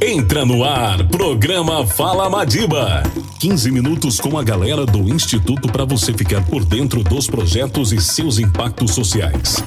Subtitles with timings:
[0.00, 3.02] Entra no ar, programa Fala Madiba.
[3.40, 8.00] 15 minutos com a galera do Instituto para você ficar por dentro dos projetos e
[8.00, 9.64] seus impactos sociais.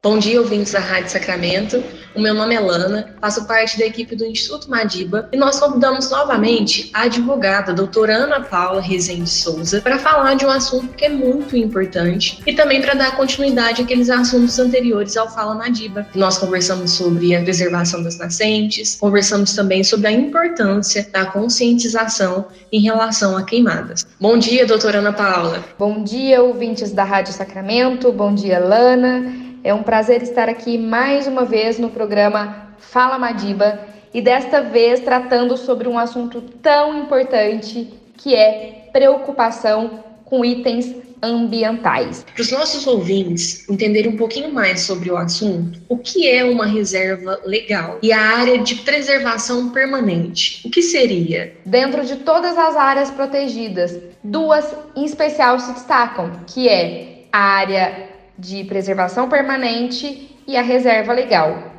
[0.00, 1.82] Bom dia, ouvintes da Rádio Sacramento.
[2.14, 6.08] O meu nome é Lana, faço parte da equipe do Instituto Madiba e nós convidamos
[6.08, 11.08] novamente a advogada doutora Ana Paula Rezende Souza para falar de um assunto que é
[11.08, 16.06] muito importante e também para dar continuidade àqueles assuntos anteriores ao Fala Madiba.
[16.14, 22.80] Nós conversamos sobre a preservação das nascentes, conversamos também sobre a importância da conscientização em
[22.80, 24.06] relação a queimadas.
[24.20, 25.64] Bom dia, doutora Ana Paula.
[25.76, 28.12] Bom dia, ouvintes da Rádio Sacramento.
[28.12, 29.47] Bom dia, Lana.
[29.68, 33.78] É um prazer estar aqui mais uma vez no programa Fala Madiba
[34.14, 42.24] e desta vez tratando sobre um assunto tão importante que é preocupação com itens ambientais.
[42.32, 46.64] Para os nossos ouvintes entenderem um pouquinho mais sobre o assunto, o que é uma
[46.64, 50.66] reserva legal e a área de preservação permanente?
[50.66, 51.54] O que seria?
[51.66, 54.64] Dentro de todas as áreas protegidas, duas
[54.96, 58.07] em especial se destacam, que é a área
[58.38, 61.72] de preservação permanente e a reserva legal.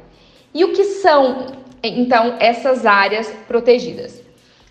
[0.54, 1.48] E o que são,
[1.82, 4.22] então, essas áreas protegidas?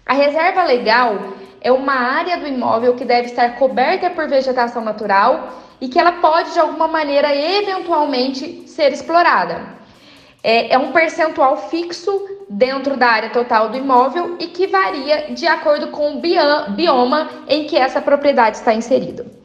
[0.04, 5.52] A reserva legal é uma área do imóvel que deve estar coberta por vegetação natural
[5.80, 9.78] e que ela pode, de alguma maneira, eventualmente ser explorada.
[10.42, 15.46] É, é um percentual fixo dentro da área total do imóvel e que varia de
[15.46, 19.37] acordo com o bioma em que essa propriedade está inserida.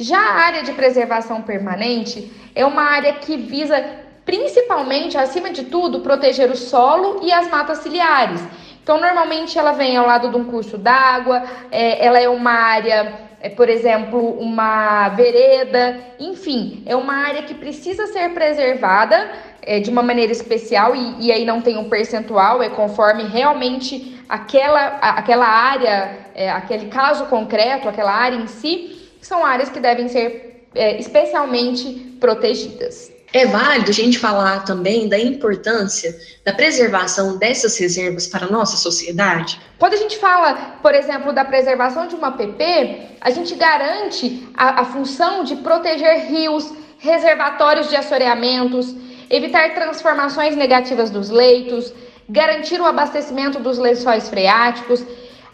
[0.00, 3.76] Já a área de preservação permanente é uma área que visa
[4.24, 8.40] principalmente, acima de tudo, proteger o solo e as matas ciliares.
[8.82, 13.12] Então, normalmente ela vem ao lado de um curso d'água, é, ela é uma área,
[13.42, 19.90] é, por exemplo, uma vereda, enfim, é uma área que precisa ser preservada é, de
[19.90, 25.46] uma maneira especial e, e, aí não tem um percentual, é conforme realmente aquela, aquela
[25.46, 30.98] área, é, aquele caso concreto, aquela área em si são áreas que devem ser é,
[30.98, 33.10] especialmente protegidas.
[33.32, 38.76] É válido a gente falar também da importância da preservação dessas reservas para a nossa
[38.76, 39.60] sociedade?
[39.78, 44.80] Quando a gente fala, por exemplo, da preservação de uma PP, a gente garante a,
[44.80, 48.96] a função de proteger rios, reservatórios de assoreamentos,
[49.30, 51.92] evitar transformações negativas dos leitos,
[52.28, 55.04] garantir o abastecimento dos lençóis freáticos,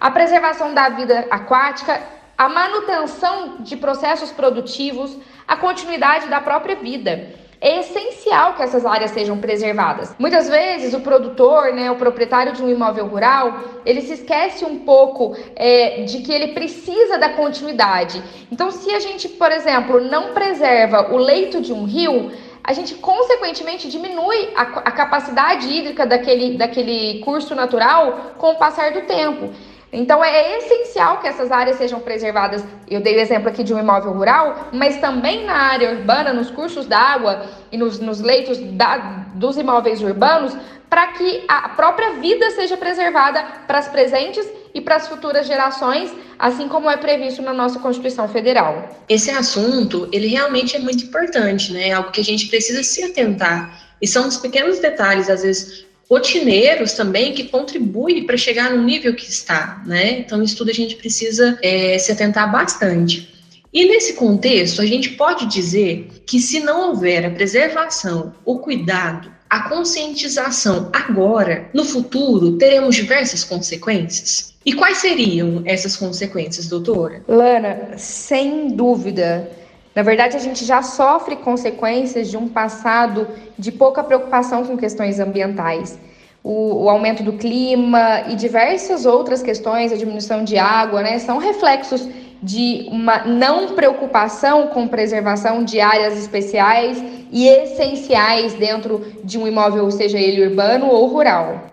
[0.00, 2.03] a preservação da vida aquática
[2.36, 5.16] a manutenção de processos produtivos,
[5.47, 7.47] a continuidade da própria vida.
[7.58, 10.14] É essencial que essas áreas sejam preservadas.
[10.19, 14.80] Muitas vezes o produtor, né, o proprietário de um imóvel rural, ele se esquece um
[14.80, 18.22] pouco é, de que ele precisa da continuidade.
[18.52, 22.30] Então, se a gente, por exemplo, não preserva o leito de um rio,
[22.62, 28.92] a gente consequentemente diminui a, a capacidade hídrica daquele, daquele curso natural com o passar
[28.92, 29.50] do tempo.
[29.96, 32.62] Então é essencial que essas áreas sejam preservadas.
[32.86, 36.50] Eu dei o exemplo aqui de um imóvel rural, mas também na área urbana, nos
[36.50, 38.98] cursos d'água e nos, nos leitos da,
[39.34, 40.54] dos imóveis urbanos,
[40.90, 46.12] para que a própria vida seja preservada para as presentes e para as futuras gerações,
[46.38, 48.86] assim como é previsto na nossa Constituição Federal.
[49.08, 51.88] Esse assunto, ele realmente é muito importante, né?
[51.88, 53.80] É algo que a gente precisa se atentar.
[54.00, 59.15] E são os pequenos detalhes, às vezes, rotineiros também que contribuem para chegar no nível
[59.15, 60.19] que está, né?
[60.21, 63.34] Então, isso tudo a gente precisa é, se atentar bastante.
[63.72, 69.31] E nesse contexto, a gente pode dizer que se não houver a preservação, o cuidado,
[69.50, 74.55] a conscientização agora, no futuro, teremos diversas consequências?
[74.65, 77.23] E quais seriam essas consequências, doutora?
[77.28, 79.49] Lana, sem dúvida.
[79.96, 83.26] Na verdade, a gente já sofre consequências de um passado
[83.58, 85.98] de pouca preocupação com questões ambientais.
[86.44, 91.38] O, o, aumento do clima e diversas outras questões, a diminuição de água, né, são
[91.38, 92.06] reflexos
[92.42, 97.02] de uma não preocupação com preservação de áreas especiais
[97.32, 101.70] e essenciais dentro de um imóvel, seja ele urbano ou rural.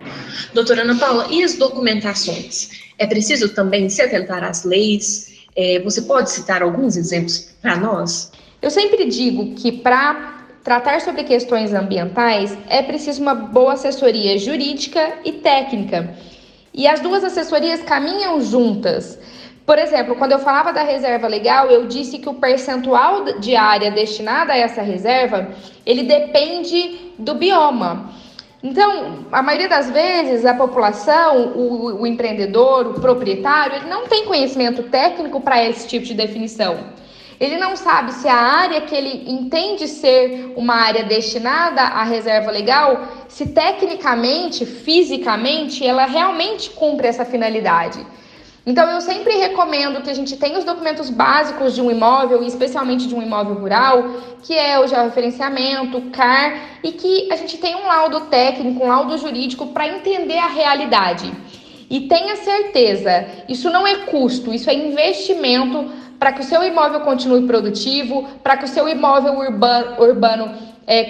[0.53, 2.69] Doutora Ana Paula, e as documentações?
[2.97, 8.31] É preciso também se atentar às leis, é, você pode citar alguns exemplos para nós?
[8.61, 15.19] Eu sempre digo que para tratar sobre questões ambientais é preciso uma boa assessoria jurídica
[15.25, 16.15] e técnica.
[16.73, 19.19] E as duas assessorias caminham juntas.
[19.65, 23.91] Por exemplo, quando eu falava da reserva legal, eu disse que o percentual de área
[23.91, 25.49] destinada a essa reserva,
[25.85, 28.11] ele depende do bioma.
[28.63, 34.23] Então, a maioria das vezes, a população, o, o empreendedor, o proprietário, ele não tem
[34.23, 36.79] conhecimento técnico para esse tipo de definição.
[37.37, 42.51] Ele não sabe se a área que ele entende ser uma área destinada à reserva
[42.51, 47.99] legal, se tecnicamente, fisicamente, ela realmente cumpre essa finalidade.
[48.65, 53.07] Então, eu sempre recomendo que a gente tenha os documentos básicos de um imóvel, especialmente
[53.07, 54.05] de um imóvel rural,
[54.41, 58.87] que é o georreferenciamento, o CAR, e que a gente tenha um laudo técnico, um
[58.87, 61.29] laudo jurídico para entender a realidade.
[61.89, 67.01] E tenha certeza, isso não é custo, isso é investimento para que o seu imóvel
[67.01, 71.09] continue produtivo, para que o seu imóvel urbano, urbano é,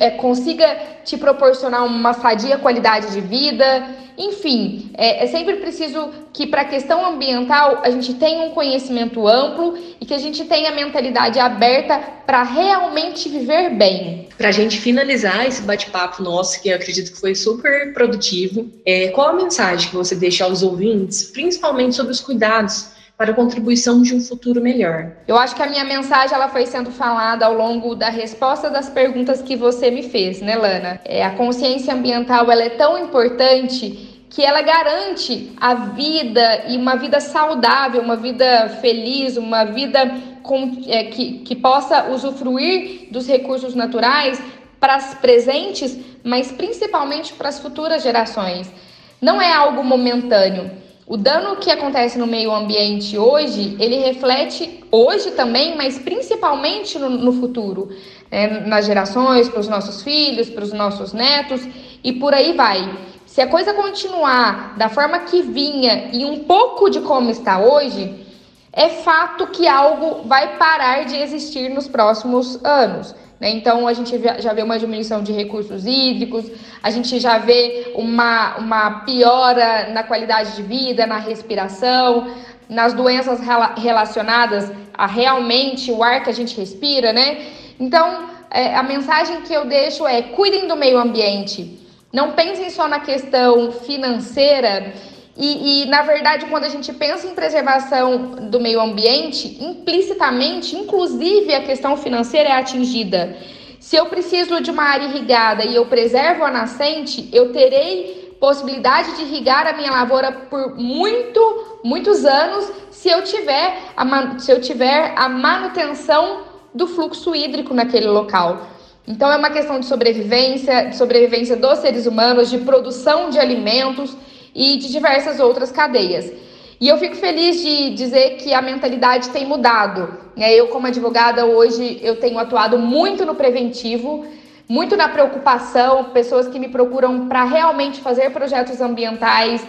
[0.00, 3.86] é, consiga te proporcionar uma sadia qualidade de vida.
[4.16, 9.26] Enfim, é, é sempre preciso que, para a questão ambiental, a gente tenha um conhecimento
[9.26, 14.28] amplo e que a gente tenha a mentalidade aberta para realmente viver bem.
[14.36, 19.08] Para a gente finalizar esse bate-papo nosso, que eu acredito que foi super produtivo, é,
[19.08, 24.00] qual a mensagem que você deixa aos ouvintes, principalmente sobre os cuidados para a contribuição
[24.00, 25.12] de um futuro melhor.
[25.28, 28.88] Eu acho que a minha mensagem ela foi sendo falada ao longo da resposta das
[28.88, 30.98] perguntas que você me fez, né, Lana?
[31.04, 36.96] É, a consciência ambiental ela é tão importante que ela garante a vida e uma
[36.96, 40.00] vida saudável, uma vida feliz, uma vida
[40.42, 44.42] com, é, que, que possa usufruir dos recursos naturais
[44.80, 45.94] para as presentes,
[46.24, 48.72] mas principalmente para as futuras gerações.
[49.20, 50.70] Não é algo momentâneo.
[51.10, 57.10] O dano que acontece no meio ambiente hoje, ele reflete hoje também, mas principalmente no,
[57.10, 57.88] no futuro,
[58.30, 58.60] né?
[58.60, 61.66] nas gerações, para os nossos filhos, para os nossos netos
[62.04, 62.96] e por aí vai.
[63.26, 68.24] Se a coisa continuar da forma que vinha e um pouco de como está hoje,
[68.72, 73.16] é fato que algo vai parar de existir nos próximos anos.
[73.40, 73.50] Né?
[73.50, 76.44] Então, a gente já vê uma diminuição de recursos hídricos,
[76.82, 82.30] a gente já vê uma, uma piora na qualidade de vida, na respiração,
[82.68, 83.40] nas doenças
[83.78, 87.46] relacionadas a realmente o ar que a gente respira, né?
[87.80, 91.78] Então, é, a mensagem que eu deixo é: cuidem do meio ambiente.
[92.12, 94.92] Não pensem só na questão financeira
[95.36, 101.54] e, e, na verdade, quando a gente pensa em preservação do meio ambiente, implicitamente, inclusive
[101.54, 103.36] a questão financeira é atingida.
[103.78, 109.16] Se eu preciso de uma área irrigada e eu preservo a nascente, eu terei possibilidade
[109.16, 114.60] de irrigar a minha lavoura por muito, muitos anos se eu tiver a, se eu
[114.60, 116.44] tiver a manutenção
[116.74, 118.66] do fluxo hídrico naquele local.
[119.06, 124.16] Então é uma questão de sobrevivência, de sobrevivência dos seres humanos, de produção de alimentos
[124.54, 126.32] e de diversas outras cadeias.
[126.80, 130.14] E eu fico feliz de dizer que a mentalidade tem mudado.
[130.34, 130.54] Né?
[130.54, 134.24] Eu, como advogada, hoje eu tenho atuado muito no preventivo,
[134.66, 139.62] muito na preocupação, pessoas que me procuram para realmente fazer projetos ambientais,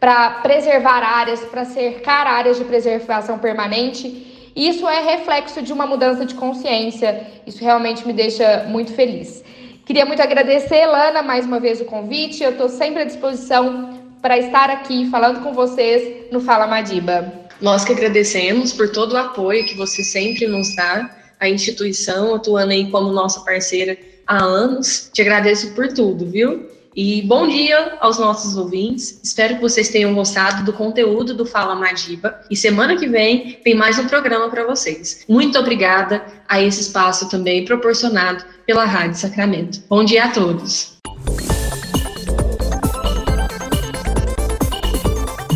[0.00, 4.50] para preservar áreas, para cercar áreas de preservação permanente.
[4.56, 7.28] Isso é reflexo de uma mudança de consciência.
[7.46, 9.44] Isso realmente me deixa muito feliz.
[9.84, 12.42] Queria muito agradecer, Lana, mais uma vez o convite.
[12.42, 17.32] Eu estou sempre à disposição para estar aqui falando com vocês no Fala Madiba.
[17.60, 21.10] Nós que agradecemos por todo o apoio que você sempre nos dá,
[21.40, 23.96] a instituição atuando aí como nossa parceira
[24.26, 25.10] há anos.
[25.12, 26.76] Te agradeço por tudo, viu?
[26.94, 29.20] E bom dia aos nossos ouvintes.
[29.22, 32.40] Espero que vocês tenham gostado do conteúdo do Fala Madiba.
[32.50, 35.22] E semana que vem tem mais um programa para vocês.
[35.28, 39.82] Muito obrigada a esse espaço também proporcionado pela Rádio Sacramento.
[39.90, 40.95] Bom dia a todos.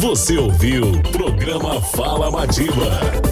[0.01, 3.30] Você ouviu o programa Fala Madiba.